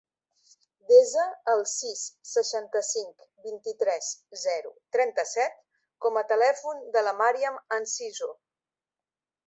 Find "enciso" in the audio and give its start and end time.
7.81-8.37